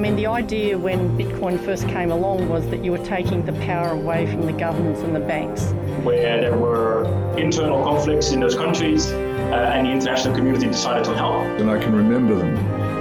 [0.00, 3.90] mean, the idea when Bitcoin first came along was that you were taking the power
[3.90, 5.72] away from the governments and the banks.
[6.02, 7.04] Where there were
[7.36, 11.42] internal conflicts in those countries, uh, and the international community decided to help.
[11.60, 12.56] And I can remember them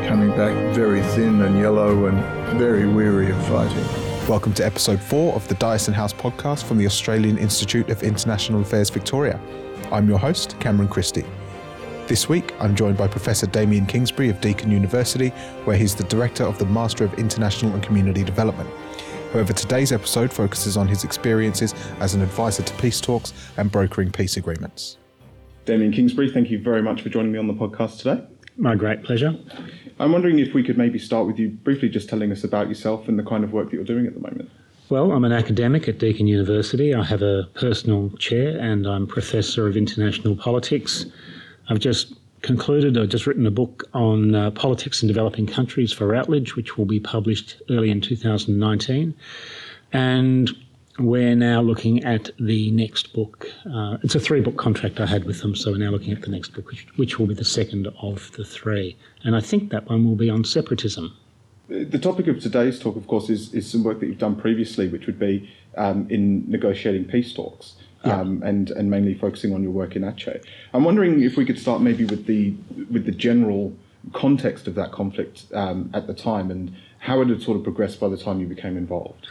[0.07, 3.85] coming back very thin and yellow and very weary of fighting.
[4.27, 8.59] Welcome to episode four of the Dyason House podcast from the Australian Institute of International
[8.59, 9.39] Affairs Victoria.
[9.89, 11.25] I'm your host, Cameron Christie.
[12.09, 15.29] This week, I'm joined by Professor Damien Kingsbury of Deakin University,
[15.65, 18.67] where he's the Director of the Master of International and Community Development.
[19.31, 24.11] However, today's episode focuses on his experiences as an advisor to peace talks and brokering
[24.11, 24.97] peace agreements.
[25.65, 28.25] Damien Kingsbury, thank you very much for joining me on the podcast today.
[28.57, 29.35] My great pleasure.
[29.99, 33.07] I'm wondering if we could maybe start with you briefly just telling us about yourself
[33.07, 34.49] and the kind of work that you're doing at the moment.
[34.89, 36.95] Well, I'm an academic at Deakin University.
[36.95, 41.05] I have a personal chair and I'm Professor of International Politics
[41.69, 46.07] I've just concluded, I've just written a book on uh, politics in developing countries for
[46.07, 49.13] Routledge, which will be published early in 2019.
[49.93, 50.49] And
[50.97, 53.47] we're now looking at the next book.
[53.71, 56.21] Uh, it's a three book contract I had with them, so we're now looking at
[56.21, 58.97] the next book, which, which will be the second of the three.
[59.23, 61.15] And I think that one will be on separatism.
[61.67, 64.87] The topic of today's talk, of course, is, is some work that you've done previously,
[64.87, 68.19] which would be um, in negotiating peace talks yeah.
[68.19, 70.43] um, and and mainly focusing on your work in Aceh.
[70.73, 72.53] I'm wondering if we could start maybe with the
[72.91, 73.73] with the general
[74.13, 77.99] context of that conflict um, at the time and how it had sort of progressed
[77.99, 79.27] by the time you became involved.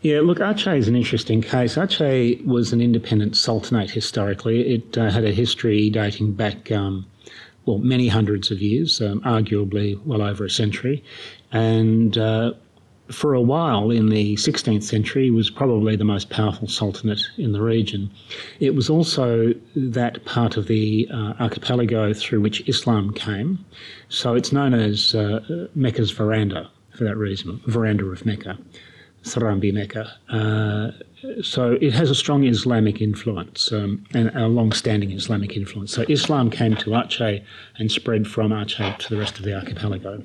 [0.00, 1.76] Yeah, look, Aceh is an interesting case.
[1.76, 4.74] Aceh was an independent sultanate historically.
[4.74, 6.72] It uh, had a history dating back.
[6.72, 7.06] Um,
[7.64, 11.04] well, many hundreds of years, um, arguably well over a century,
[11.52, 12.54] and uh,
[13.12, 17.60] for a while in the 16th century was probably the most powerful sultanate in the
[17.60, 18.10] region.
[18.60, 23.64] It was also that part of the uh, archipelago through which Islam came.
[24.08, 28.58] So it's known as uh, Mecca's veranda for that reason, veranda of Mecca,
[29.22, 30.12] Serambi Mecca.
[30.28, 30.90] Uh,
[31.42, 35.92] so it has a strong Islamic influence um, and a long-standing Islamic influence.
[35.92, 37.44] So Islam came to Aceh
[37.76, 40.22] and spread from Aceh to the rest of the archipelago.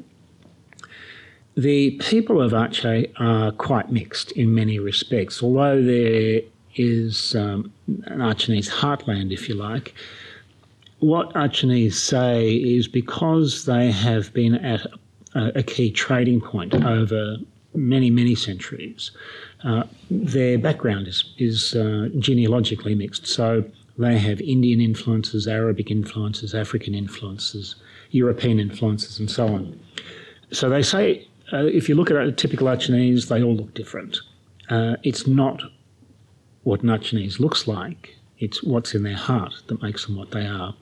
[1.57, 5.41] The people of Aceh are quite mixed in many respects.
[5.41, 6.41] Although there
[6.75, 7.73] is um,
[8.06, 9.95] an Achenese heartland, if you like,
[11.00, 14.85] what Achenese say is because they have been at
[15.34, 17.38] a, a key trading point over
[17.74, 19.09] many, many centuries,
[19.63, 23.25] uh, their background is, is uh, genealogically mixed.
[23.25, 23.63] So
[23.97, 27.75] they have Indian influences, Arabic influences, African influences,
[28.12, 29.79] European influences, and so on.
[30.51, 34.19] So they say uh, if you look at a typical Achenese, they all look different.
[34.69, 35.62] Uh, it's not
[36.63, 36.90] what an
[37.40, 40.75] looks like, it's what's in their heart that makes them what they are.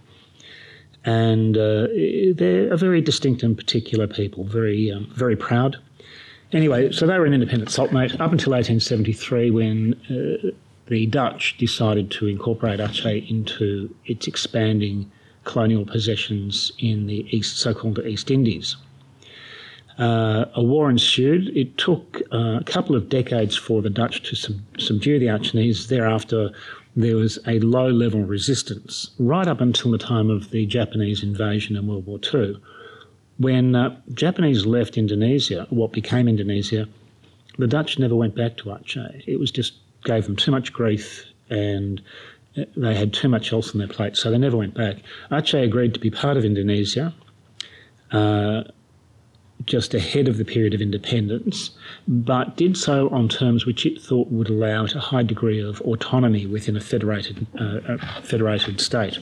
[1.04, 1.88] And uh,
[2.34, 5.78] they're a very distinct and particular people, very, um, very proud.
[6.52, 10.50] Anyway, so they were an independent sultanate up until 1873 when uh,
[10.88, 15.12] the Dutch decided to incorporate Aceh into its expanding
[15.44, 18.76] colonial possessions in the East, so-called East Indies.
[19.98, 21.56] Uh, a war ensued.
[21.56, 25.88] It took uh, a couple of decades for the Dutch to sub- subdue the Achenese.
[25.88, 26.50] Thereafter,
[26.96, 31.78] there was a low level resistance right up until the time of the Japanese invasion
[31.78, 32.60] in World War II.
[33.38, 36.88] When uh, Japanese left Indonesia, what became Indonesia,
[37.58, 39.24] the Dutch never went back to Aceh.
[39.26, 39.74] It was just
[40.04, 42.02] gave them too much grief and
[42.58, 44.98] uh, they had too much else on their plate, so they never went back.
[45.32, 47.14] Aceh agreed to be part of Indonesia.
[48.12, 48.64] Uh,
[49.66, 51.72] just ahead of the period of independence,
[52.08, 55.82] but did so on terms which it thought would allow it a high degree of
[55.82, 59.20] autonomy within a federated, uh, a federated state.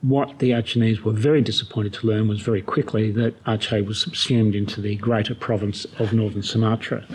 [0.00, 4.54] What the Achenese were very disappointed to learn was very quickly that Aceh was subsumed
[4.54, 7.06] into the greater province of northern Sumatra,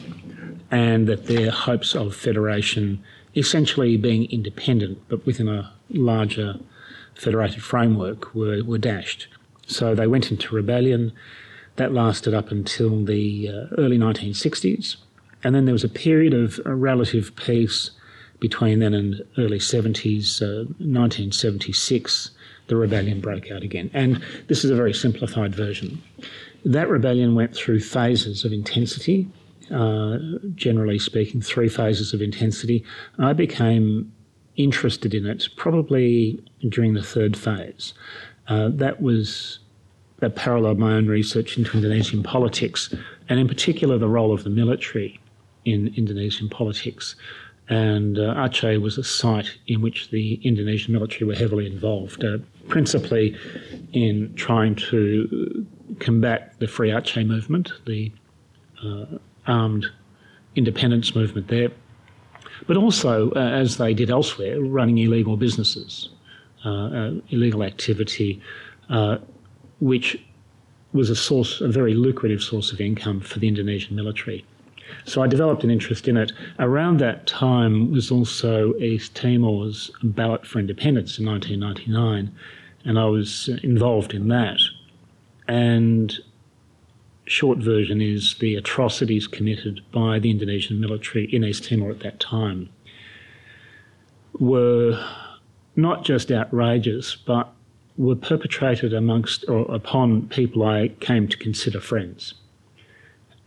[0.71, 3.03] and that their hopes of federation,
[3.35, 6.59] essentially being independent but within a larger
[7.15, 9.27] federated framework, were, were dashed.
[9.69, 11.11] So they went into rebellion.
[11.77, 14.97] That lasted up until the uh, early 1960s.
[15.43, 17.91] And then there was a period of relative peace
[18.39, 22.31] between then and early 70s, uh, 1976,
[22.67, 23.89] the rebellion broke out again.
[23.93, 26.01] And this is a very simplified version.
[26.65, 29.27] That rebellion went through phases of intensity,
[29.71, 30.17] uh,
[30.55, 32.83] generally speaking, three phases of intensity.
[33.17, 34.11] I became
[34.55, 37.93] interested in it probably during the third phase.
[38.49, 39.59] Uh, that was
[40.17, 42.93] that paralleled my own research into Indonesian politics,
[43.29, 45.19] and in particular the role of the military
[45.65, 47.15] in Indonesian politics.
[47.69, 52.39] And uh, Aceh was a site in which the Indonesian military were heavily involved, uh,
[52.67, 53.37] principally
[53.93, 55.65] in trying to
[55.99, 58.11] combat the Free Aceh movement, the
[58.83, 59.05] uh,
[59.45, 59.85] armed
[60.55, 61.69] independence movement there,
[62.67, 66.09] but also, uh, as they did elsewhere, running illegal businesses,
[66.65, 68.41] Uh, uh, illegal activity,
[68.89, 69.17] uh,
[69.79, 70.21] which
[70.91, 74.43] was a source, a very lucrative source of income for the Indonesian military.
[75.05, 76.33] So I developed an interest in it.
[76.59, 82.35] Around that time was also East Timor's ballot for independence in 1999,
[82.83, 84.59] and I was uh, involved in that.
[85.47, 86.13] And
[87.23, 92.19] short version is the atrocities committed by the Indonesian military in East Timor at that
[92.19, 92.67] time
[94.37, 95.01] were
[95.81, 97.53] not just outrageous, but
[97.97, 102.33] were perpetrated amongst or upon people I came to consider friends.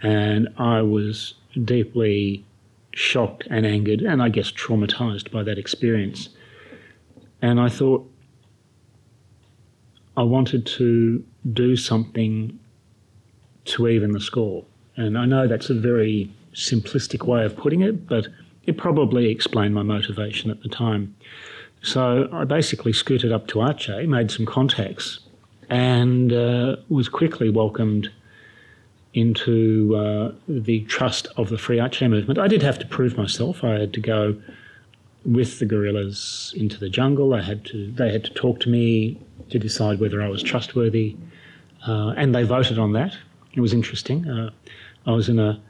[0.03, 1.35] And I was
[1.65, 2.45] deeply
[2.93, 6.29] shocked and angered, and I guess traumatized by that experience.
[7.41, 8.09] And I thought
[10.17, 12.59] I wanted to do something
[13.65, 14.65] to even the score.
[14.97, 18.29] And I know that's a very simplistic way of putting it, but
[18.65, 21.15] it probably explained my motivation at the time.
[21.83, 25.19] So I basically scooted up to Aceh, made some contacts,
[25.69, 28.11] and uh, was quickly welcomed
[29.15, 32.39] into uh, the trust of the Free Aceh movement.
[32.39, 33.63] I did have to prove myself.
[33.65, 34.41] I had to go
[35.25, 37.35] with the guerrillas into the jungle.
[37.35, 37.91] I had to.
[37.93, 39.21] They had to talk to me
[39.51, 41.17] to decide whether I was trustworthy,
[41.87, 43.17] uh, and they voted on that.
[43.55, 44.29] It was interesting.
[44.29, 44.51] Uh,
[45.07, 45.61] I was in a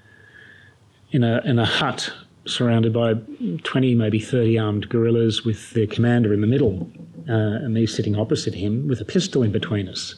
[1.11, 2.13] in a in a hut
[2.47, 3.15] surrounded by
[3.63, 6.91] 20, maybe 30 armed guerrillas with their commander in the middle,
[7.29, 10.17] uh, and me sitting opposite him with a pistol in between us.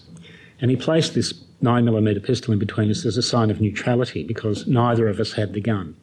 [0.61, 1.33] And he placed this
[1.63, 5.53] 9mm pistol in between us as a sign of neutrality because neither of us had
[5.53, 5.97] the gun.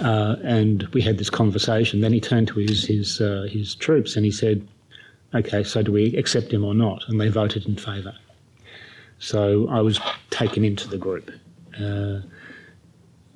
[0.00, 2.00] Uh, and we had this conversation.
[2.00, 4.66] Then he turned to his, his, uh, his troops and he said,
[5.34, 7.02] Okay, so do we accept him or not?
[7.08, 8.14] And they voted in favour.
[9.18, 10.00] So I was
[10.30, 11.30] taken into the group.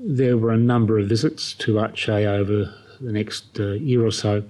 [0.03, 4.43] There were a number of visits to Aceh over the next uh, year or so,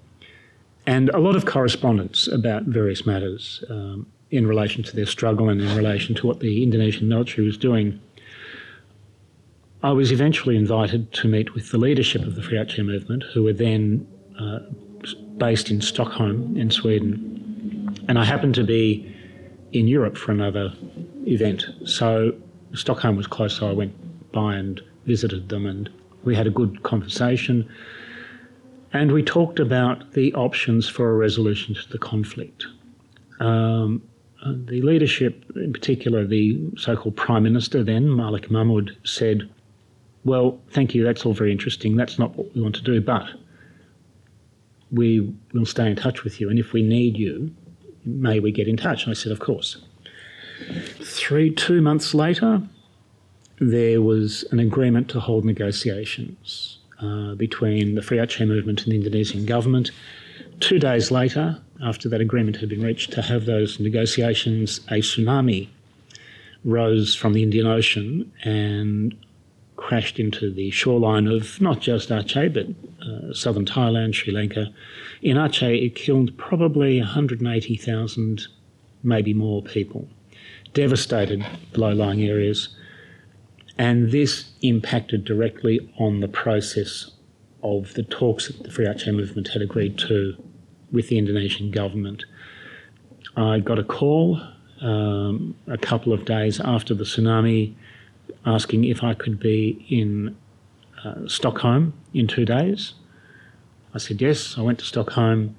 [0.86, 5.60] and a lot of correspondence about various matters um, in relation to their struggle and
[5.60, 8.00] in relation to what the Indonesian military was doing.
[9.82, 13.42] I was eventually invited to meet with the leadership of the Free Aceh movement, who
[13.42, 14.06] were then
[14.38, 14.60] uh,
[15.36, 17.96] based in Stockholm, in Sweden.
[18.08, 19.12] And I happened to be
[19.72, 20.72] in Europe for another
[21.26, 21.64] event.
[21.86, 22.34] So
[22.74, 23.94] Stockholm was close, so I went
[24.32, 25.90] by and visited them, and
[26.24, 27.68] we had a good conversation.
[28.92, 32.66] And we talked about the options for a resolution to the conflict.
[33.38, 34.02] Um,
[34.44, 39.48] the leadership, in particular the so called Prime Minister then, Malik Mahmud, said,
[40.24, 41.96] Well, thank you, that's all very interesting.
[41.96, 43.28] That's not what we want to do, but
[44.90, 46.50] we will stay in touch with you.
[46.50, 47.54] And if we need you,
[48.04, 49.04] may we get in touch?
[49.04, 49.76] And I said, Of course.
[51.02, 52.62] Three, two months later,
[53.60, 58.96] there was an agreement to hold negotiations uh, between the Free Aceh movement and the
[58.96, 59.90] Indonesian government.
[60.60, 65.68] Two days later, after that agreement had been reached, to have those negotiations, a tsunami
[66.64, 69.14] rose from the Indian Ocean and
[69.76, 72.66] crashed into the shoreline of not just Aceh but
[73.06, 74.72] uh, southern Thailand, Sri Lanka.
[75.22, 78.46] In Aceh, it killed probably 180,000,
[79.02, 80.08] maybe more people,
[80.72, 82.68] devastated low lying areas.
[83.80, 87.12] And this impacted directly on the process
[87.62, 90.36] of the talks that the Free Aceh movement had agreed to
[90.92, 92.26] with the Indonesian government.
[93.38, 94.38] I got a call
[94.82, 97.74] um, a couple of days after the tsunami
[98.44, 100.36] asking if I could be in
[101.02, 102.92] uh, Stockholm in two days.
[103.94, 104.58] I said yes.
[104.58, 105.56] I went to Stockholm.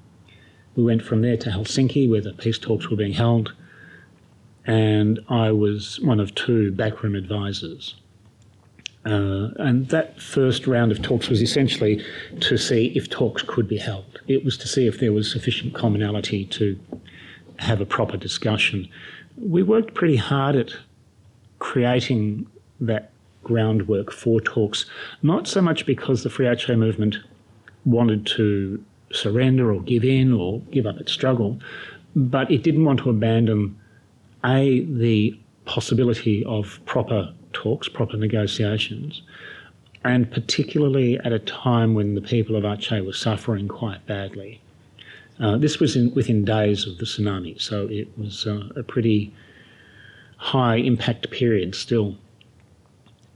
[0.75, 3.55] We went from there to Helsinki, where the peace talks were being held,
[4.67, 7.95] and I was one of two backroom advisors.
[9.05, 12.03] Uh, and that first round of talks was essentially
[12.39, 14.21] to see if talks could be held.
[14.27, 16.79] It was to see if there was sufficient commonality to
[17.57, 18.87] have a proper discussion.
[19.37, 20.75] We worked pretty hard at
[21.59, 22.45] creating
[22.79, 23.11] that
[23.43, 24.85] groundwork for talks,
[25.23, 27.17] not so much because the Free Aceh movement
[27.85, 31.59] wanted to surrender or give in or give up its struggle,
[32.15, 33.77] but it didn't want to abandon
[34.43, 39.21] a the possibility of proper talks, proper negotiations,
[40.03, 44.61] and particularly at a time when the people of Aceh were suffering quite badly.
[45.39, 49.33] Uh, this was in, within days of the tsunami, so it was uh, a pretty
[50.37, 52.15] high impact period still.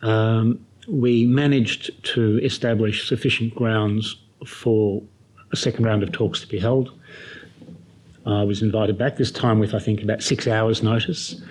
[0.01, 5.01] Um, we managed to establish sufficient grounds for
[5.51, 6.91] a second round of talks to be held.
[8.25, 11.41] I was invited back this time with, I think, about six hours' notice.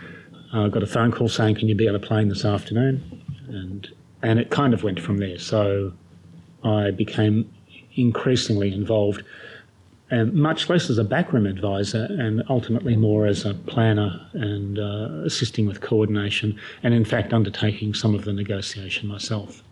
[0.55, 3.89] I got a phone call saying, "Can you be on a plane this afternoon?" And
[4.23, 5.39] and it kind of went from there.
[5.39, 5.93] So
[6.63, 7.51] I became
[7.97, 9.23] increasingly involved,
[10.11, 15.23] and much less as a backroom advisor, and ultimately more as a planner and uh,
[15.25, 19.63] assisting with coordination, and in fact undertaking some of the negotiation myself.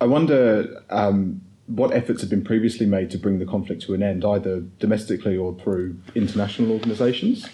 [0.00, 4.02] I wonder um, what efforts have been previously made to bring the conflict to an
[4.02, 7.48] end, either domestically or through international organisations.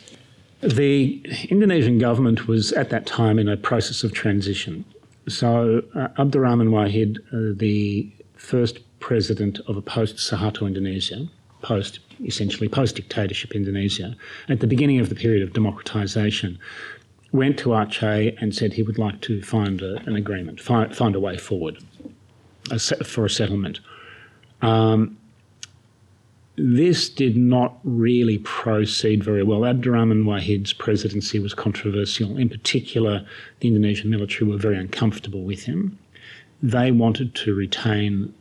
[0.61, 4.85] The Indonesian government was at that time in a process of transition.
[5.29, 11.29] So uh, Abdurrahman Wahid, uh, the first president of a post-Suharto Indonesia,
[11.63, 14.17] post essentially post-dictatorship Indonesia,
[14.49, 16.59] at the beginning of the period of democratisation,
[17.31, 21.15] went to Aceh and said he would like to find a, an agreement, find, find
[21.15, 21.79] a way forward
[22.71, 23.81] a, for a settlement.
[24.63, 25.19] Um,
[26.59, 29.65] this did not really proceed very well.
[29.65, 32.37] Abdurrahman Wahid's presidency was controversial.
[32.37, 33.25] In particular,
[33.61, 35.99] the Indonesian military were very uncomfortable with him.
[36.63, 38.35] They wanted to retain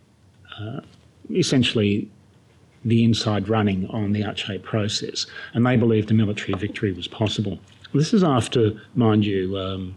[0.60, 0.82] uh,
[1.32, 2.10] essentially
[2.84, 7.60] the inside running on the Aceh process, and they believed a military victory was possible.
[7.94, 9.96] This is after, mind you, um,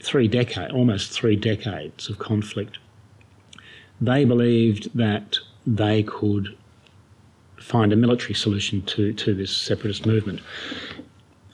[0.00, 2.78] three decades, almost three decades of conflict.
[4.00, 6.56] They believed that they could
[7.66, 10.40] find a military solution to, to this separatist movement.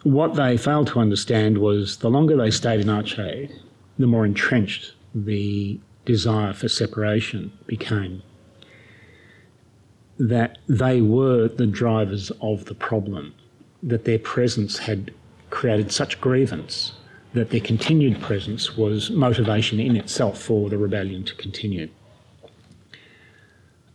[0.02, 3.50] What they failed to understand was the longer they stayed in Aceh,
[3.98, 8.22] the more entrenched the desire for separation became.
[10.18, 13.34] That they were the drivers of the problem,
[13.82, 15.14] that their presence had
[15.48, 16.92] created such grievance
[17.32, 21.88] that their continued presence was motivation in itself for the rebellion to continue.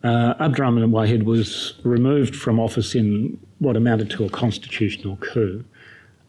[0.07, 5.65] Uh, Abdurrahman Wahid was removed from office in what amounted to a constitutional coup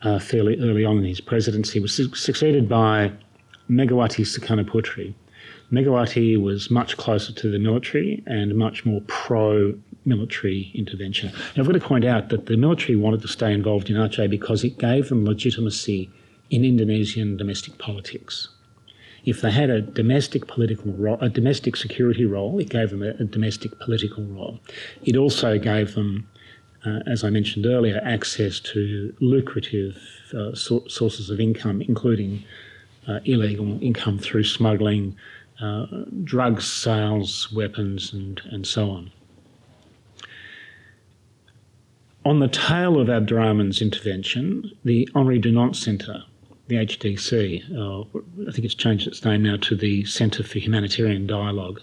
[0.02, 1.74] uh, fairly early on in his presidency.
[1.74, 3.12] He was su- succeeded by
[3.70, 5.14] Megawati Sukarnoputri.
[5.70, 11.30] Megawati was much closer to the military and much more pro military intervention.
[11.54, 14.28] Now, I've got to point out that the military wanted to stay involved in Aceh
[14.28, 16.10] because it gave them legitimacy
[16.50, 18.48] in Indonesian domestic politics
[19.28, 23.10] if they had a domestic political role, a domestic security role, it gave them a,
[23.10, 24.58] a domestic political role.
[25.04, 26.26] It also gave them,
[26.86, 29.98] uh, as I mentioned earlier, access to lucrative
[30.34, 32.42] uh, so- sources of income, including
[33.06, 35.14] uh, illegal income through smuggling,
[35.60, 35.86] uh,
[36.24, 39.10] drugs sales, weapons, and, and so on.
[42.24, 46.24] On the tail of Abdurrahman's intervention, the Henri Dunant Centre
[46.68, 51.26] the HDC, uh, I think it's changed its name now to the Centre for Humanitarian
[51.26, 51.80] Dialogue,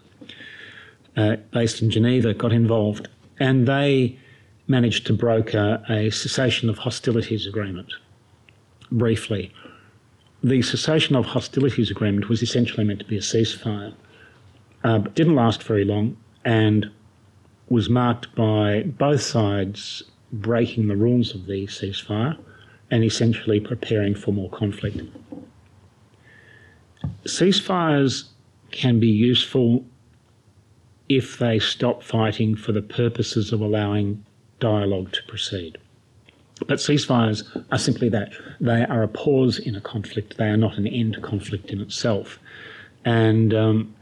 [1.18, 4.18] uh, based in Geneva, got involved, and they
[4.68, 7.92] managed to broker a cessation of hostilities agreement.
[8.92, 9.52] Briefly,
[10.44, 13.94] the cessation of hostilities agreement was essentially meant to be a ceasefire,
[14.84, 16.92] uh, but didn't last very long and
[17.70, 22.38] was marked by both sides breaking the rules of the ceasefire
[22.92, 25.02] and essentially preparing for more conflict.
[27.26, 28.30] Ceasefires
[28.72, 29.86] can be useful
[31.10, 34.24] if they stop fighting for the purposes of allowing
[34.60, 35.78] dialogue to proceed.
[36.68, 38.32] But ceasefires are simply that.
[38.62, 41.82] They are a pause in a conflict, they are not an end to conflict in
[41.82, 42.40] itself.
[43.04, 43.94] And um,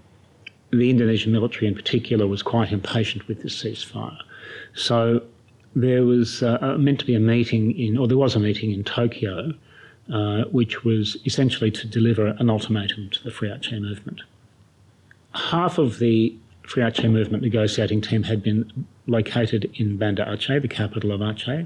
[0.72, 4.18] the Indonesian military, in particular, was quite impatient with this ceasefire.
[4.76, 5.24] So
[5.76, 8.84] there was uh, meant to be a meeting in, or there was a meeting in
[8.84, 9.54] Tokyo,
[10.12, 14.22] uh, which was essentially to deliver an ultimatum to the Free Aceh movement.
[15.34, 20.68] Half of the Free Aceh movement negotiating team had been located in Banda Aceh, the
[20.68, 21.66] capital of Aceh,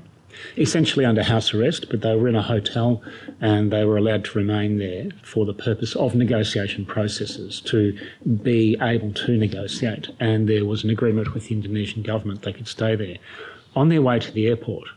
[0.58, 3.02] essentially under house arrest, but they were in a hotel
[3.42, 7.98] and they were allowed to remain there for the purpose of negotiation processes to
[8.44, 10.10] be able to negotiate.
[10.20, 13.18] And there was an agreement with the Indonesian government they could stay there.
[13.78, 14.88] On their way to the airport,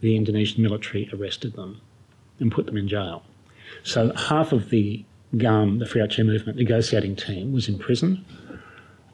[0.00, 1.80] the Indonesian military arrested them
[2.40, 3.22] and put them in jail.
[3.84, 5.04] So half of the
[5.38, 8.24] GAM, the Free Aceh Movement negotiating team, was in prison.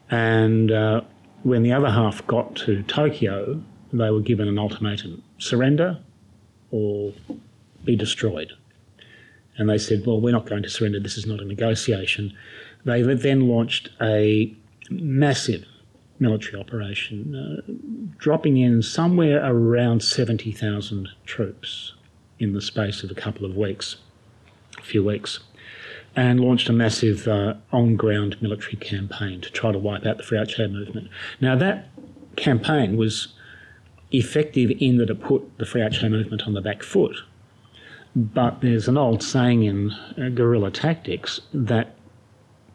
[0.09, 1.01] And uh,
[1.43, 3.61] when the other half got to Tokyo,
[3.93, 5.99] they were given an ultimatum surrender
[6.71, 7.13] or
[7.85, 8.53] be destroyed.
[9.57, 12.35] And they said, well, we're not going to surrender, this is not a negotiation.
[12.83, 14.55] They then launched a
[14.89, 15.65] massive
[16.19, 17.71] military operation, uh,
[18.17, 21.93] dropping in somewhere around 70,000 troops
[22.39, 23.97] in the space of a couple of weeks,
[24.77, 25.39] a few weeks,
[26.15, 30.23] and launched a massive uh, on ground military campaign to try to wipe out the
[30.23, 31.09] Aceh movement.
[31.39, 31.89] Now, that
[32.35, 33.29] campaign was
[34.11, 37.17] effective in that it put the Aceh movement on the back foot.
[38.15, 41.93] But there's an old saying in uh, guerrilla tactics that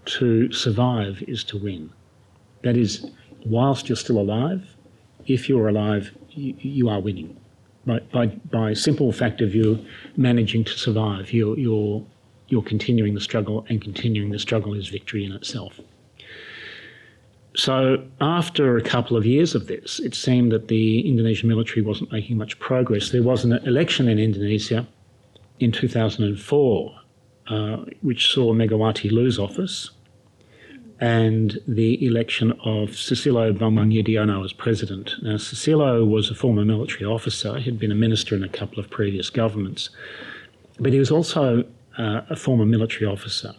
[0.05, 1.91] to survive is to win.
[2.63, 3.07] That is,
[3.45, 4.77] whilst you're still alive,
[5.27, 7.37] if you're alive, you, you are winning.
[7.85, 9.85] By, by, by simple fact of you
[10.17, 12.05] managing to survive, you're, you're,
[12.49, 15.81] you're continuing the struggle, and continuing the struggle is victory in itself.
[17.55, 22.11] So, after a couple of years of this, it seemed that the Indonesian military wasn't
[22.11, 23.11] making much progress.
[23.11, 24.87] There was an election in Indonesia
[25.61, 26.95] in 2004,
[27.49, 29.91] uh, which saw Megawati lose office,
[31.03, 35.15] and the election of Bambang Yudhoyono as president.
[35.21, 38.89] Now, Susilo was a former military officer, he'd been a minister in a couple of
[38.89, 39.91] previous governments,
[40.79, 41.65] but he was also
[41.99, 43.53] uh, a former military officer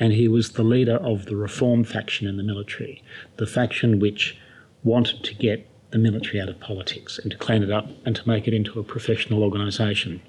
[0.00, 3.00] and he was the leader of the reform faction in the military,
[3.36, 4.36] the faction which
[4.82, 8.28] wanted to get the military out of politics and to clean it up and to
[8.28, 10.20] make it into a professional organisation.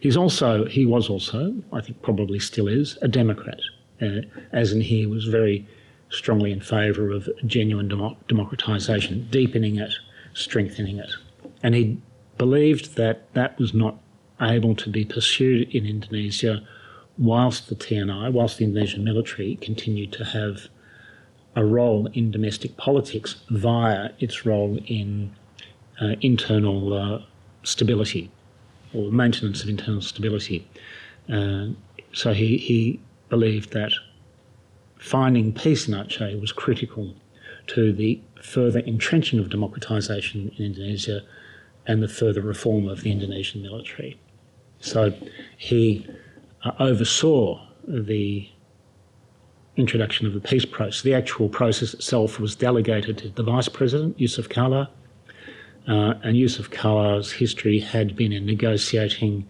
[0.00, 3.60] He's also, he was also, I think probably still is, a Democrat,
[4.00, 4.20] uh,
[4.52, 5.66] as in he was very
[6.10, 9.94] strongly in favour of genuine demo- democratisation, deepening it,
[10.34, 11.10] strengthening it.
[11.62, 11.98] And he
[12.36, 13.98] believed that that was not
[14.40, 16.66] able to be pursued in Indonesia
[17.18, 20.68] whilst the TNI, whilst the Indonesian military continued to have
[21.54, 25.34] a role in domestic politics via its role in
[26.00, 27.22] uh, internal uh,
[27.62, 28.30] stability
[28.94, 30.66] or maintenance of internal stability.
[31.30, 31.66] Uh,
[32.12, 33.00] so he, he
[33.30, 33.92] believed that
[34.98, 37.14] finding peace in Aceh was critical
[37.68, 41.22] to the further entrenching of democratisation in Indonesia
[41.86, 44.20] and the further reform of the Indonesian military.
[44.80, 45.14] So
[45.56, 46.06] he
[46.64, 48.48] uh, oversaw the
[49.76, 51.02] introduction of the peace process.
[51.02, 54.90] The actual process itself was delegated to the Vice President, Jusuf Kalla,
[55.88, 59.46] uh, and Jusuf Kalla's history had been in negotiating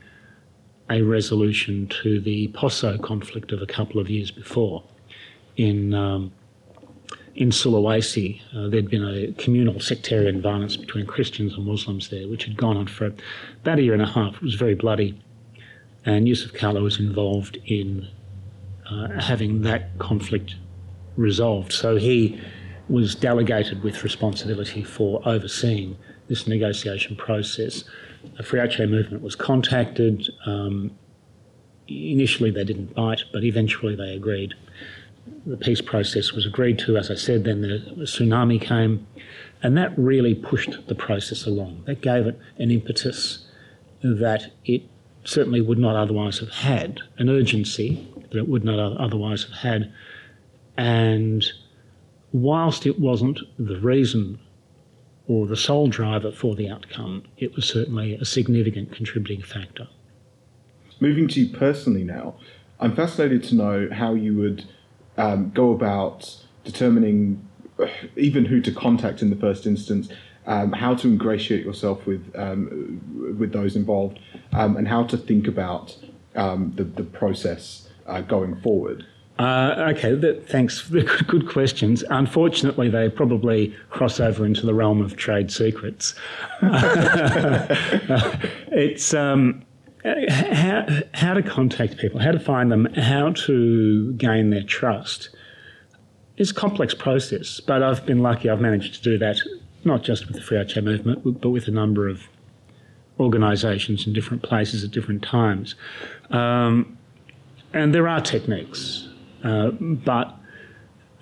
[0.90, 4.82] a resolution to the Poso conflict of a couple of years before.
[5.56, 6.32] In um,
[7.36, 12.44] in Sulawesi, uh, there'd been a communal sectarian violence between Christians and Muslims there, which
[12.44, 13.06] had gone on for
[13.62, 14.34] about a year and a half.
[14.34, 15.16] It was very bloody
[16.04, 18.08] and Jusuf Kalla was involved in
[18.90, 20.56] uh, having that conflict
[21.16, 21.72] resolved.
[21.72, 22.40] So he
[22.88, 25.96] was delegated with responsibility for overseeing
[26.28, 27.84] this negotiation process.
[28.36, 30.28] The Free movement was contacted.
[30.46, 30.92] Um,
[31.88, 34.54] initially, they didn't bite, but eventually they agreed.
[35.46, 36.96] The peace process was agreed to.
[36.96, 39.06] As I said, then the, the tsunami came,
[39.62, 41.82] and that really pushed the process along.
[41.86, 43.46] That gave it an impetus
[44.02, 44.82] that it
[45.24, 49.92] certainly would not otherwise have had, an urgency that it would not otherwise have had.
[50.76, 51.44] And
[52.32, 54.38] whilst it wasn't the reason
[55.30, 59.86] or the sole driver for the outcome, it was certainly a significant contributing factor.
[60.98, 62.34] Moving to you personally now,
[62.80, 64.64] I'm fascinated to know how you would
[65.16, 67.46] um, go about determining
[67.78, 70.08] uh, even who to contact in the first instance
[70.46, 73.00] um, how to ingratiate yourself with um,
[73.38, 74.18] with those involved,
[74.52, 75.96] um, and how to think about
[76.34, 79.06] um, the, the process uh, going forward.
[79.40, 80.82] Uh, okay, that, thanks.
[80.90, 82.04] Good, good questions.
[82.10, 86.14] Unfortunately, they probably cross over into the realm of trade secrets.
[88.70, 89.62] it's um,
[90.04, 95.30] how, how to contact people, how to find them, how to gain their trust.
[96.36, 98.50] It's a complex process, but I've been lucky.
[98.50, 99.38] I've managed to do that
[99.84, 102.24] not just with the Free Aceh movement, but with a number of
[103.18, 105.74] organisations in different places at different times.
[106.30, 106.98] Um,
[107.72, 109.08] and there are techniques,
[109.44, 110.36] uh, but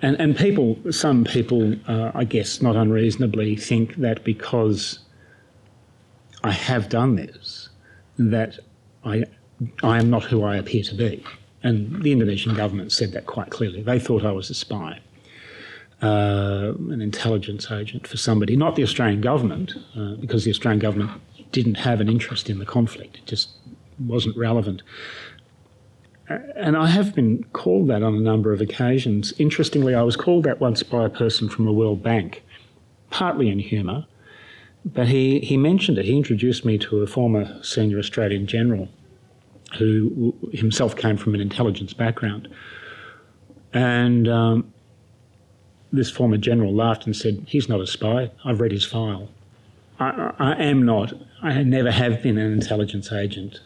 [0.01, 4.99] and and people, some people, uh, I guess, not unreasonably think that because
[6.43, 7.69] I have done this,
[8.17, 8.59] that
[9.03, 9.25] I
[9.83, 11.23] I am not who I appear to be.
[11.61, 13.81] And the Indonesian government said that quite clearly.
[13.81, 15.01] They thought I was a spy
[16.01, 21.11] uh, an intelligence agent for somebody, not the Australian government, uh, because the Australian government
[21.51, 23.17] didn't have an interest in the conflict.
[23.17, 23.49] It just
[24.05, 24.81] wasn't relevant.
[26.29, 29.33] And I have been called that on a number of occasions.
[29.39, 32.43] Interestingly, I was called that once by a person from the World Bank,
[33.09, 34.05] partly in humour,
[34.85, 36.05] but he, he mentioned it.
[36.05, 38.89] He introduced me to a former senior Australian general
[39.77, 42.47] who himself came from an intelligence background.
[43.73, 44.73] And um,
[45.91, 48.31] this former general laughed and said, He's not a spy.
[48.45, 49.29] I've read his file.
[49.99, 51.13] I, I am not.
[51.41, 53.59] I never have been an intelligence agent.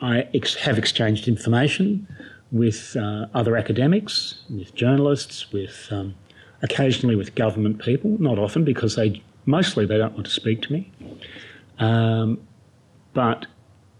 [0.00, 2.06] I ex- have exchanged information
[2.52, 6.14] with uh, other academics, with journalists, with um,
[6.62, 8.16] occasionally with government people.
[8.18, 10.92] Not often because they mostly they don't want to speak to me.
[11.78, 12.40] Um,
[13.12, 13.46] but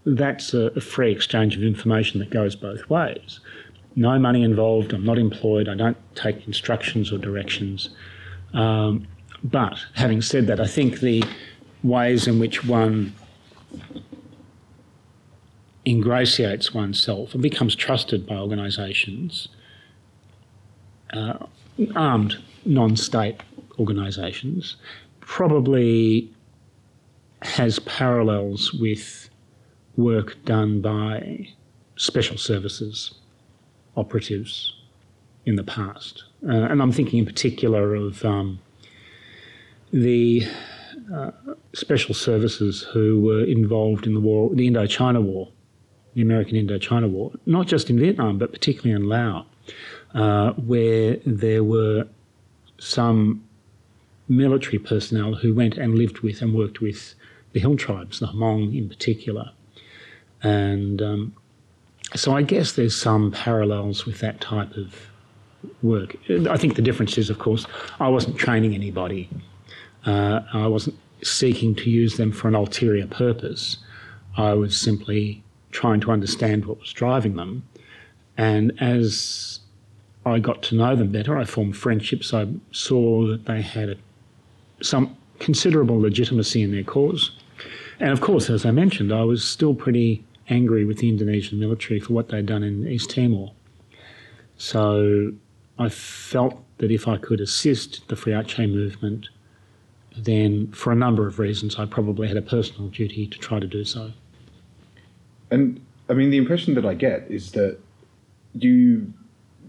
[0.05, 3.39] that's a, a free exchange of information that goes both ways.
[3.95, 4.93] No money involved.
[4.93, 5.67] I'm not employed.
[5.67, 7.89] I don't take instructions or directions.
[8.53, 9.07] Um,
[9.43, 11.23] but having said that, I think the
[11.83, 13.13] ways in which one
[15.85, 19.47] ingratiates oneself and becomes trusted by organisations,
[21.13, 21.45] uh,
[21.95, 23.41] armed non state
[23.79, 24.75] organisations,
[25.19, 26.31] probably
[27.41, 29.29] has parallels with
[29.97, 31.47] work done by
[31.95, 33.15] special services
[33.97, 34.75] operatives
[35.45, 36.23] in the past.
[36.47, 38.59] Uh, and I'm thinking in particular of um,
[39.91, 40.43] the
[41.13, 41.31] uh,
[41.73, 45.49] special services who were involved in the war, the Indochina War,
[46.13, 49.45] the American Indochina War, not just in Vietnam, but particularly in Laos,
[50.13, 52.07] uh, where there were
[52.79, 53.43] some
[54.27, 57.15] military personnel who went and lived with and worked with
[57.53, 59.51] the hill tribes, the Hmong in particular.
[60.41, 61.35] And um,
[62.15, 64.95] so I guess there's some parallels with that type of
[65.81, 66.15] work.
[66.49, 67.65] I think the difference is, of course,
[67.99, 69.29] I wasn't training anybody.
[70.05, 73.77] Uh, I wasn't seeking to use them for an ulterior purpose.
[74.37, 77.63] I was simply trying to understand what was driving them.
[78.37, 79.59] And as
[80.25, 82.33] I got to know them better, I formed friendships.
[82.33, 83.97] I saw that they had
[84.81, 87.31] some considerable legitimacy in their cause.
[87.99, 91.99] And of course, as I mentioned, I was still pretty angry with the Indonesian military
[91.99, 93.51] for what they'd done in East Timor.
[94.57, 95.33] So
[95.79, 99.29] I felt that if I could assist the Free Aceh movement,
[100.17, 103.67] then for a number of reasons, I probably had a personal duty to try to
[103.67, 104.11] do so.
[105.51, 107.77] And I mean, the impression that I get is that
[108.55, 109.13] you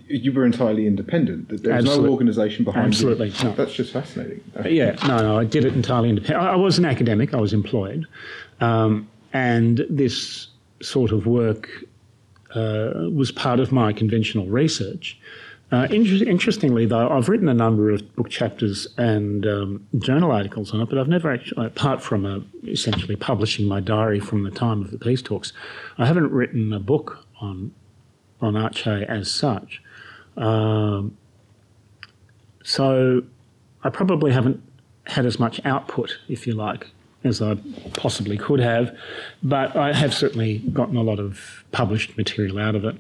[0.09, 1.49] you were entirely independent.
[1.49, 3.45] That there was Absolute- no organisation behind Absolutely, you.
[3.45, 3.55] no.
[3.55, 4.41] That's just fascinating.
[4.59, 6.43] Uh, Yeah, no, no, I did it entirely independent.
[6.45, 8.07] I I was an academic, I was employed,
[8.61, 10.49] um, and this
[10.81, 11.69] sort of work
[12.55, 15.19] uh, was part of my conventional research.
[15.73, 20.75] Uh, inter- interestingly, though, I've written a number of book chapters and um, journal articles
[20.75, 24.51] on it, but I've never actually, apart from uh, essentially publishing my diary from the
[24.51, 25.55] time of the peace talks,
[25.97, 27.73] I haven't written a book on
[28.43, 29.81] on Aceh as such.
[30.37, 31.17] Um,
[32.65, 33.23] so
[33.83, 34.63] I probably haven't
[35.07, 36.91] had as much output, if you like,
[37.25, 37.57] as I
[37.95, 38.95] possibly could have,
[39.43, 42.97] but I have certainly gotten a lot of published material out of it.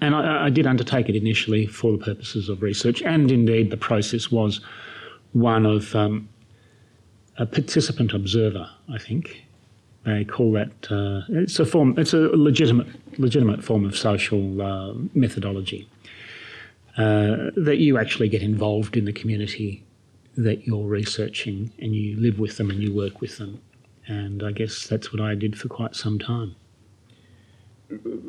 [0.00, 3.76] And I, I did undertake it initially for the purposes of research, and indeed the
[3.76, 4.60] process was
[5.32, 6.28] one of um,
[7.38, 9.44] a participant observer, I think.
[10.04, 11.98] They call that uh, it's a form.
[11.98, 12.86] It's a legitimate
[13.18, 15.88] legitimate form of social uh, methodology
[16.96, 19.82] uh, that you actually get involved in the community
[20.36, 23.60] that you're researching, and you live with them and you work with them.
[24.06, 26.54] And I guess that's what I did for quite some time.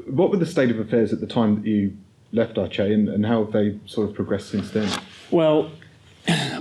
[0.06, 1.98] What were the state of affairs at the time that you
[2.32, 4.90] left Aceh, and, and how have they sort of progressed since then?
[5.32, 5.72] Well,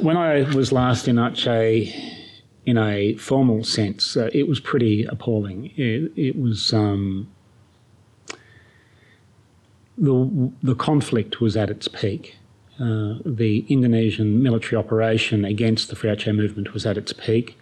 [0.00, 1.92] when I was last in Aceh,
[2.64, 5.72] in a formal sense, uh, it was pretty appalling.
[5.76, 7.28] It, it was um,
[9.96, 12.36] the the conflict was at its peak.
[12.78, 17.58] Uh, the Indonesian military operation against the Free Aceh movement was at its peak.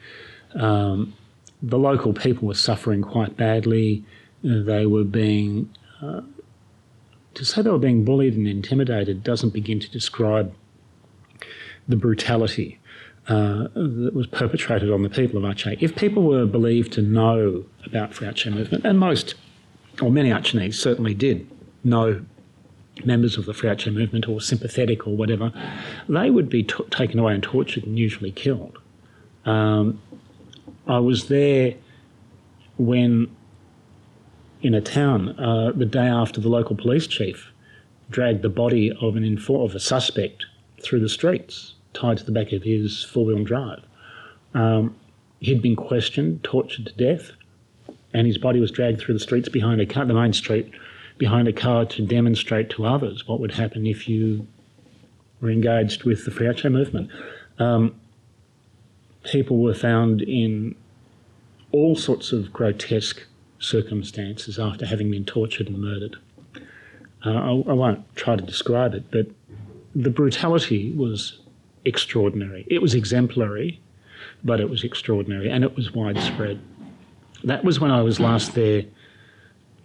[0.54, 1.14] Um,
[1.62, 4.04] the local people were suffering quite badly.
[4.44, 6.20] They were being uh,
[7.35, 10.54] to say they were being bullied and intimidated doesn't begin to describe
[11.88, 12.78] the brutality
[13.26, 15.76] uh, that was perpetrated on the people of Aceh.
[15.80, 19.35] If people were believed to know about Free Aceh movement, and most,
[20.00, 21.48] or many Acehnese certainly did
[21.83, 22.24] know
[23.04, 25.52] members of the Free Aceh movement or sympathetic or whatever,
[26.09, 28.78] they would be t- taken away and tortured and usually killed.
[29.44, 30.00] Um,
[30.87, 31.74] I was there
[32.76, 33.35] when,
[34.64, 37.53] in a town, uh, the day after the local police chief
[38.09, 40.46] dragged the body of an infor- of a suspect
[40.83, 43.83] through the streets, tied to the back of his four-wheel drive.
[44.55, 44.96] Um,
[45.40, 47.33] he'd been questioned, tortured to death,
[48.14, 50.70] and his body was dragged through the streets behind a car, the main street,
[51.18, 54.46] behind a car to demonstrate to others what would happen if you
[55.42, 57.11] were engaged with the Free Aceh movement.
[57.59, 57.94] Um,
[59.24, 60.74] people were found in
[61.70, 63.27] all sorts of grotesque
[63.64, 66.16] circumstances after having been tortured and murdered.
[67.24, 69.27] Uh, I, I won't try to describe it, but
[69.94, 71.38] the brutality was
[71.85, 72.66] extraordinary.
[72.68, 73.81] It was exemplary,
[74.42, 76.61] but it was extraordinary and it was widespread.
[77.44, 78.85] That was when I was last there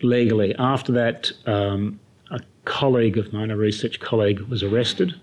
[0.01, 0.55] legally.
[0.55, 1.99] After that, um,
[2.31, 5.13] a colleague of mine, a research colleague, was arrested,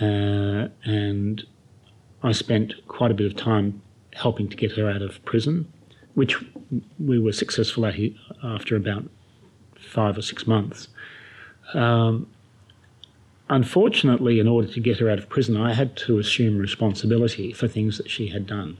[0.00, 1.44] uh, and
[2.22, 3.80] I spent quite a bit of time
[4.14, 5.72] helping to get her out of prison.
[6.14, 6.36] Which
[6.98, 7.96] we were successful at
[8.42, 9.04] after about
[9.78, 10.88] five or six months.
[11.72, 12.28] Um,
[13.48, 17.68] unfortunately, in order to get her out of prison, I had to assume responsibility for
[17.68, 18.76] things that she had done.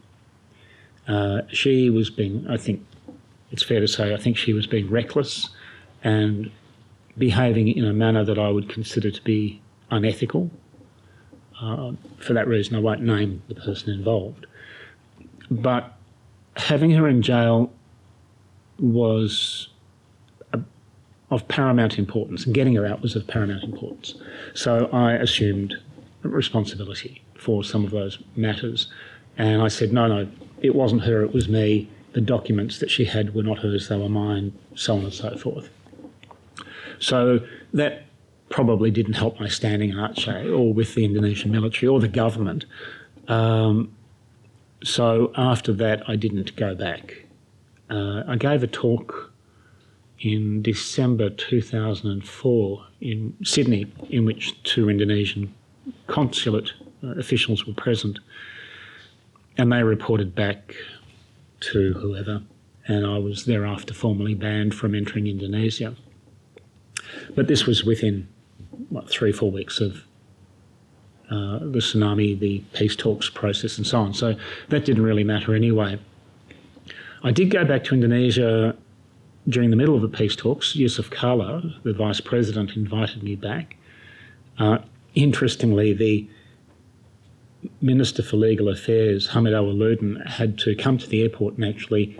[1.07, 2.85] Uh, she was being, I think
[3.51, 5.51] it's fair to say, I think she was being reckless
[6.03, 6.51] and
[7.17, 10.51] behaving in a manner that I would consider to be unethical.
[11.61, 14.47] Uh, for that reason, I won't name the person involved.
[15.51, 15.94] But
[16.57, 17.73] having her in jail
[18.79, 19.69] was
[20.53, 20.61] a,
[21.31, 24.15] of paramount importance, and getting her out was of paramount importance.
[24.55, 25.75] So I assumed
[26.23, 28.89] responsibility for some of those matters.
[29.37, 30.29] And I said, no, no,
[30.63, 31.89] it wasn't her, it was me.
[32.13, 35.37] The documents that she had were not hers, they were mine, so on and so
[35.37, 35.69] forth.
[37.01, 37.41] So
[37.73, 38.05] that
[38.51, 42.67] probably didn't help my standing in Aceh or with the Indonesian military or the government.
[43.27, 43.93] Um,
[44.83, 47.25] so after that, I didn't go back.
[47.91, 49.33] Uh, I gave a talk
[50.21, 55.53] in December 2004 in Sydney, in which two Indonesian
[56.07, 58.19] consulate uh, officials were present,
[59.59, 60.75] and they reported back
[61.61, 62.43] to whoever,
[62.87, 65.95] and I was thereafter formally banned from entering Indonesia.
[67.35, 68.29] But this was within
[68.89, 70.05] what, three, four weeks of
[71.31, 74.15] uh, the tsunami, the peace talks process, and so on.
[74.15, 74.35] So
[74.69, 75.99] that didn't really matter anyway.
[77.23, 78.77] I did go back to Indonesia
[79.49, 80.75] during the middle of the peace talks.
[80.75, 83.77] Jusuf Kalla, the vice president, invited me back.
[84.59, 84.79] Uh,
[85.15, 86.29] interestingly, the
[87.81, 92.19] Minister for Legal Affairs, Hamid Awaludin, had to come to the airport and actually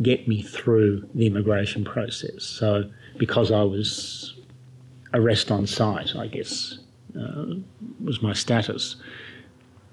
[0.00, 2.42] get me through the immigration process.
[2.42, 4.34] So, because I was
[5.14, 6.78] arrest on sight, I guess,
[8.02, 8.96] was my status,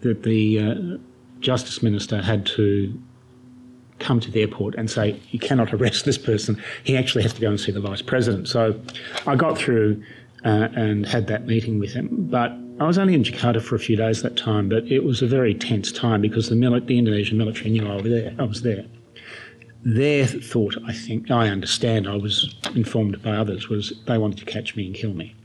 [0.02, 0.98] that the uh,
[1.40, 2.94] Justice Minister had to
[4.00, 6.62] come to the airport and say, You cannot arrest this person.
[6.84, 8.48] He actually has to go and see the Vice President.
[8.48, 8.80] So
[9.28, 10.02] I got through
[10.46, 12.10] uh, and had that meeting with him.
[12.12, 15.22] But I was only in Jakarta for a few days that time, but it was
[15.22, 18.34] a very tense time because the, mili- the Indonesian military knew I was there.
[18.40, 18.86] I was there.
[19.84, 24.46] Their thought, I think, I understand, I was informed by others, was they wanted to
[24.46, 25.36] catch me and kill me.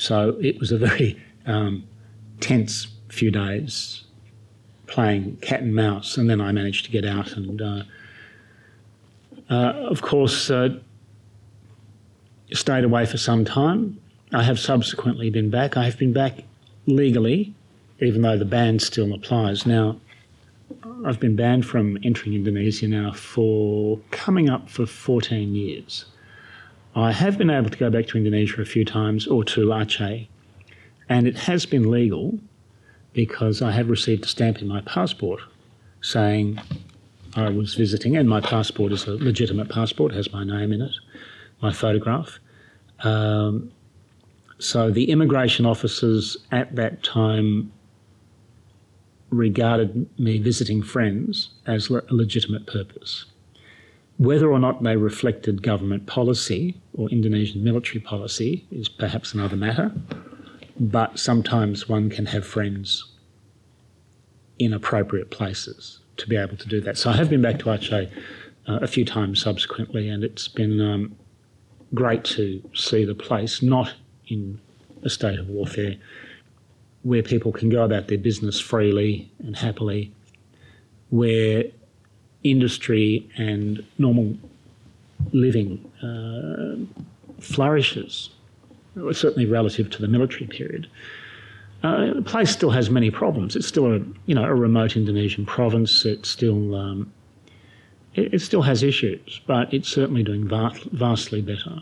[0.00, 1.84] So it was a very um,
[2.40, 4.04] tense few days
[4.86, 7.82] playing cat and mouse, and then I managed to get out and, uh,
[9.50, 10.70] uh, of course, uh,
[12.52, 14.00] stayed away for some time.
[14.32, 15.76] I have subsequently been back.
[15.76, 16.44] I have been back
[16.86, 17.54] legally,
[18.00, 19.66] even though the ban still applies.
[19.66, 20.00] Now,
[21.04, 26.06] I've been banned from entering Indonesia now for coming up for 14 years.
[26.94, 30.26] I have been able to go back to Indonesia a few times or to Aceh,
[31.08, 32.38] and it has been legal
[33.12, 35.40] because I have received a stamp in my passport
[36.00, 36.60] saying
[37.34, 40.94] I was visiting, and my passport is a legitimate passport, has my name in it,
[41.62, 42.38] my photograph.
[43.00, 43.70] Um,
[44.58, 47.72] so the immigration officers at that time
[49.30, 53.26] regarded me visiting friends as a legitimate purpose.
[54.20, 59.90] Whether or not they reflected government policy or Indonesian military policy is perhaps another matter,
[60.78, 63.12] but sometimes one can have friends
[64.58, 66.98] in appropriate places to be able to do that.
[66.98, 68.10] So I have been back to Aceh
[68.68, 71.16] uh, a few times subsequently, and it's been um,
[71.94, 73.94] great to see the place not
[74.28, 74.60] in
[75.02, 75.96] a state of warfare
[77.04, 80.12] where people can go about their business freely and happily,
[81.08, 81.64] where
[82.42, 84.36] industry and normal
[85.32, 86.76] living uh,
[87.40, 88.30] flourishes,
[89.12, 90.88] certainly relative to the military period.
[91.82, 93.56] Uh, the place still has many problems.
[93.56, 96.04] It's still a you know a remote Indonesian province.
[96.04, 97.12] It still um,
[98.14, 101.80] it, it, still has issues, but it's certainly doing vast, vastly better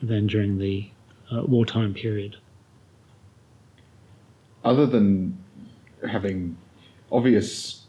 [0.00, 0.88] than during the
[1.32, 2.36] uh, wartime period
[4.64, 5.36] other than
[6.08, 6.56] having
[7.10, 7.84] obvious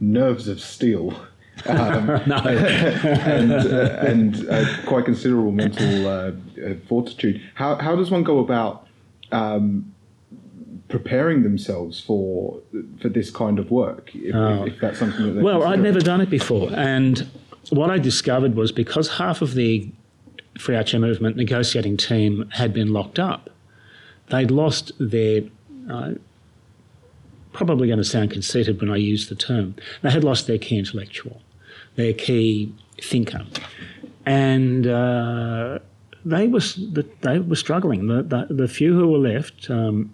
[0.00, 1.14] nerves of steel
[1.66, 6.30] um, and, uh, and uh, quite considerable mental uh,
[6.64, 8.86] uh, fortitude, how, how does one go about
[9.32, 9.92] um,
[10.88, 12.60] preparing themselves for
[13.00, 14.10] for this kind of work?
[14.14, 14.66] If, oh.
[14.66, 17.28] if, that's something that well, I'd never done it before, and
[17.70, 19.90] what I discovered was because half of the
[20.58, 23.50] Free Aceh movement negotiating team had been locked up,
[24.28, 25.42] they'd lost their
[25.90, 26.12] uh,
[27.52, 29.74] probably going to sound conceited when I use the term.
[30.02, 31.40] They had lost their key intellectual,
[31.96, 33.46] their key thinker,
[34.26, 35.78] and uh,
[36.24, 36.78] they was
[37.22, 38.06] they were struggling.
[38.06, 40.12] The, the, the, few who were left, um,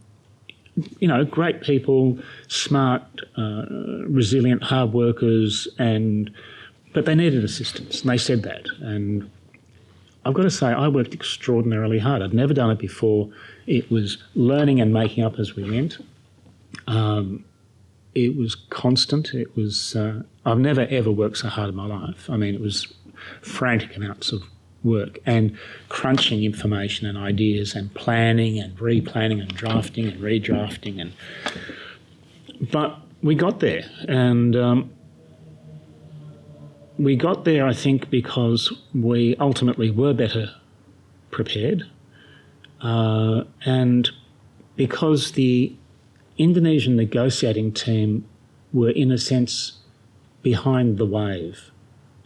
[0.99, 2.19] you know, great people,
[2.49, 3.03] smart,
[3.37, 3.65] uh,
[4.07, 6.31] resilient, hard workers, and
[6.93, 8.67] but they needed assistance, and they said that.
[8.81, 9.31] And
[10.25, 12.23] I've got to say, I worked extraordinarily hard.
[12.23, 13.31] I'd never done it before.
[13.67, 15.99] It was learning and making up as we went.
[16.87, 17.45] Um,
[18.15, 19.35] it was constant.
[19.35, 19.97] It was.
[19.97, 22.29] Uh, I've never ever worked so hard in my life.
[22.31, 22.93] I mean, it was
[23.43, 24.43] frantic amounts of
[24.83, 25.57] work and
[25.89, 31.13] crunching information and ideas and planning and replanning and drafting and redrafting and.
[32.71, 34.91] But we got there, and um,
[36.99, 40.55] we got there, I think, because we ultimately were better
[41.31, 41.85] prepared,
[42.81, 44.09] uh, and
[44.77, 45.75] because the
[46.37, 48.27] Indonesian negotiating team
[48.73, 49.79] were, in a sense,
[50.43, 51.71] behind the wave,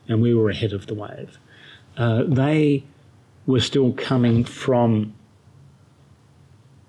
[0.09, 1.39] and we were ahead of the wave.
[1.97, 2.85] Uh, they
[3.47, 5.15] were still coming from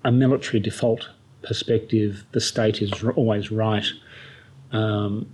[0.04, 1.10] a military default
[1.42, 2.24] perspective.
[2.32, 3.86] The state is always right.
[4.72, 5.32] Um,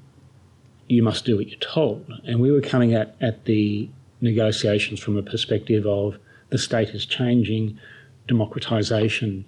[0.88, 2.10] you must do what you're told.
[2.24, 3.88] And we were coming at, at the
[4.20, 6.18] negotiations from a perspective of
[6.50, 7.78] the state is changing,
[8.28, 9.44] democratisation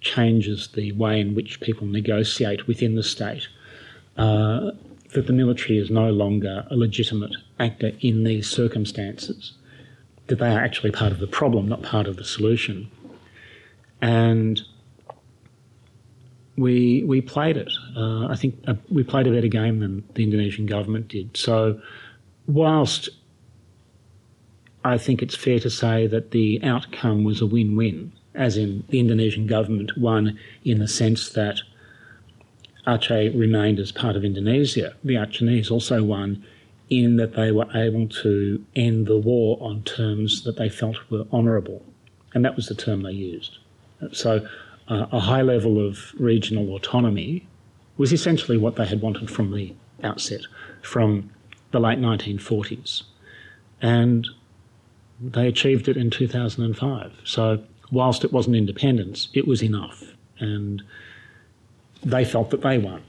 [0.00, 3.48] changes the way in which people negotiate within the state.
[4.16, 4.72] Uh,
[5.12, 9.52] that the military is no longer a legitimate actor in these circumstances,
[10.26, 12.90] that they are actually part of the problem, not part of the solution.
[14.02, 14.60] And
[16.56, 17.72] we we played it.
[17.96, 21.36] Uh, I think uh, we played a better game than the Indonesian government did.
[21.36, 21.80] So,
[22.46, 23.08] whilst
[24.84, 29.00] I think it's fair to say that the outcome was a win-win, as in the
[29.00, 31.60] Indonesian government won in the sense that
[32.86, 34.94] Aceh remained as part of Indonesia.
[35.04, 36.42] The Acehnese also won
[36.88, 41.26] in that they were able to end the war on terms that they felt were
[41.32, 41.84] honourable,
[42.32, 43.58] and that was the term they used.
[44.12, 44.46] So
[44.88, 47.46] uh, a high level of regional autonomy
[47.98, 50.42] was essentially what they had wanted from the outset,
[50.82, 51.30] from
[51.72, 53.02] the late 1940s.
[53.82, 54.26] And
[55.20, 57.12] they achieved it in 2005.
[57.24, 60.02] So, whilst it wasn't independence, it was enough.
[60.38, 60.82] And
[62.02, 63.02] they felt that they won.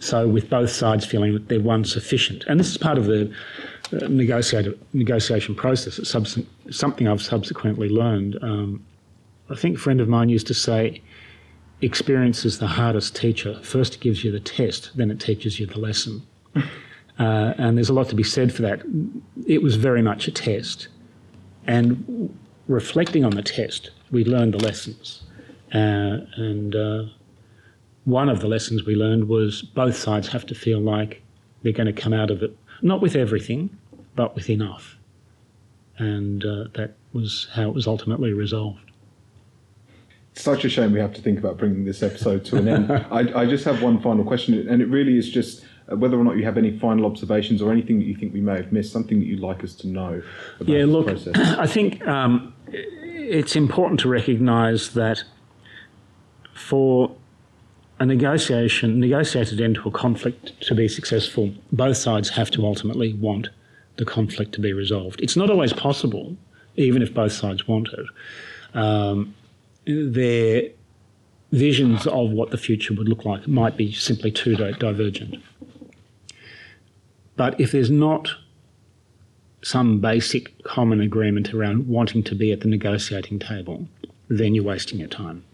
[0.00, 2.44] So, with both sides feeling that they won sufficient.
[2.46, 3.32] And this is part of the
[3.92, 5.98] uh, negotiation process.
[5.98, 8.38] It's something I've subsequently learned.
[8.42, 8.84] Um,
[9.48, 11.00] I think a friend of mine used to say,
[11.80, 13.58] experience is the hardest teacher.
[13.62, 16.22] First, it gives you the test, then it teaches you the lesson.
[17.16, 18.82] Uh, and there's a lot to be said for that.
[19.46, 20.88] It was very much a test.
[21.64, 25.22] And reflecting on the test, we learned the lessons.
[25.74, 27.02] Uh, and uh,
[28.04, 31.22] one of the lessons we learned was both sides have to feel like
[31.62, 33.76] they're going to come out of it, not with everything,
[34.14, 34.96] but with enough.
[35.98, 38.80] And uh, that was how it was ultimately resolved
[40.36, 42.90] such a shame we have to think about bringing this episode to an end.
[43.10, 46.24] I, I, just have one final question, and it really is just uh, whether or
[46.24, 48.92] not you have any final observations or anything that you think we may have missed,
[48.92, 50.22] something that you'd like us to know
[50.56, 51.36] about yeah, look, process.
[51.58, 55.22] I think um, it's important to recognise that
[56.54, 57.14] for
[58.00, 63.14] a negotiation, negotiated end to a conflict to be successful, both sides have to ultimately
[63.14, 63.48] want
[63.96, 65.20] the conflict to be resolved.
[65.20, 66.36] It's not always possible,
[66.76, 68.06] even if both sides want it.
[68.76, 69.34] Um,
[69.86, 70.70] their
[71.52, 75.36] visions of what the future would look like might be simply too divergent.
[77.36, 78.30] But if there's not
[79.62, 83.88] some basic common agreement around wanting to be at the negotiating table,
[84.28, 85.44] then you're wasting your time.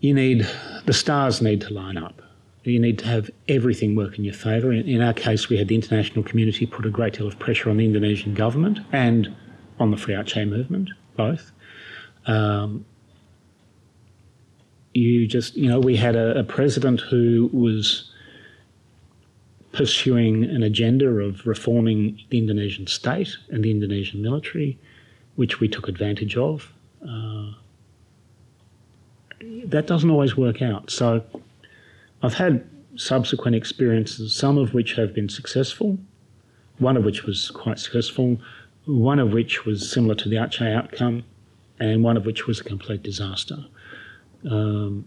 [0.00, 0.48] You need,
[0.86, 2.22] the stars need to line up.
[2.64, 4.72] You need to have everything work in your favour.
[4.72, 7.68] In, in our case, we had the international community put a great deal of pressure
[7.68, 9.34] on the Indonesian government and
[9.78, 11.52] on the Free Aceh movement, both.
[12.26, 12.86] Um,
[14.94, 18.10] you just, you know, we had a, a president who was
[19.74, 24.78] pursuing an agenda of reforming the Indonesian state and the Indonesian military,
[25.34, 26.72] which we took advantage of.
[27.06, 27.50] Uh,
[29.64, 30.90] that doesn't always work out.
[30.90, 31.24] So
[32.22, 32.64] I've had
[32.96, 35.98] subsequent experiences, some of which have been successful,
[36.78, 38.40] one of which was quite successful,
[38.84, 41.24] one of which was similar to the Aceh outcome,
[41.80, 43.64] and one of which was a complete disaster.
[44.48, 45.06] Um,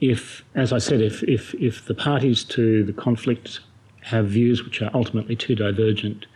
[0.00, 3.60] if, as I said, if, if, if the parties to the conflict
[4.02, 6.26] have views which are ultimately too divergent,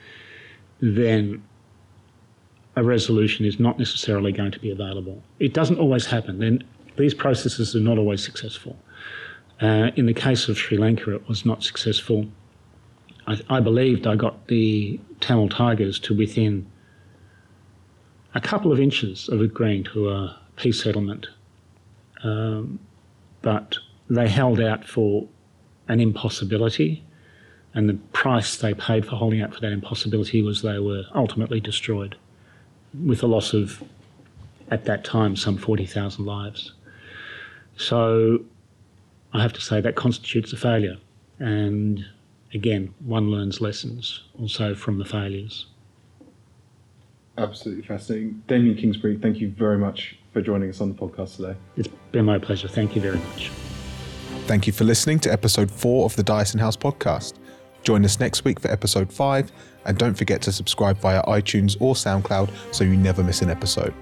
[0.80, 1.42] then
[2.76, 5.22] a resolution is not necessarily going to be available.
[5.38, 6.38] It doesn't always happen.
[6.38, 6.64] Then
[6.96, 8.76] these processes are not always successful.
[9.60, 12.26] Uh, in the case of Sri Lanka, it was not successful.
[13.26, 16.66] I, I believed I got the Tamil Tigers to within
[18.34, 21.28] a couple of inches of agreeing to a peace settlement,
[22.24, 22.80] um,
[23.42, 23.76] but
[24.08, 25.28] they held out for
[25.88, 27.04] an impossibility,
[27.74, 31.60] and the price they paid for holding out for that impossibility was they were ultimately
[31.60, 32.16] destroyed,
[33.04, 33.82] with a loss of,
[34.70, 36.72] at that time, some 40,000 lives.
[37.76, 38.44] So
[39.32, 40.98] I have to say that constitutes a failure.
[41.38, 42.04] And
[42.54, 45.66] again, one learns lessons also from the failures.
[47.38, 48.42] Absolutely fascinating.
[48.46, 51.56] Damien Kingsbury, thank you very much for joining us on the podcast today.
[51.76, 52.68] It's been my pleasure.
[52.68, 53.50] Thank you very much.
[54.46, 57.34] Thank you for listening to episode four of the Dyason House podcast.
[57.82, 59.50] Join us next week for episode five,
[59.84, 63.94] and don't forget to subscribe via iTunes or SoundCloud so you never miss an episode.